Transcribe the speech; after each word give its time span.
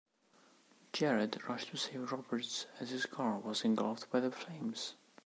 Jarrett 0.93 1.47
rushed 1.47 1.69
to 1.69 1.77
save 1.77 2.11
Roberts 2.11 2.65
as 2.79 2.89
his 2.89 3.05
car 3.05 3.37
was 3.37 3.63
engulfed 3.63 4.09
by 4.09 4.19
the 4.19 4.31
flames. 4.31 4.95